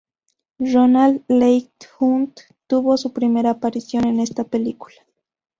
Ronald 0.57 1.25
Leigh-Hunt 1.29 2.33
tuvo 2.65 2.97
su 2.97 3.13
primera 3.13 3.51
aparición 3.51 4.07
en 4.07 4.19
esta 4.19 4.43
película. 4.45 4.95